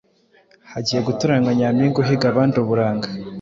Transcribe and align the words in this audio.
hagiye 0.71 0.99
gutoranywa 1.07 1.51
Nyampinga 1.57 1.97
uhiga 2.01 2.25
abandi 2.29 2.55
uburanga 2.63 3.07